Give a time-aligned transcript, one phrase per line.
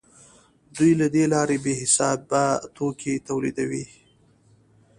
[0.77, 2.43] دوی له دې لارې بې حسابه
[2.75, 3.85] توکي تولیدوي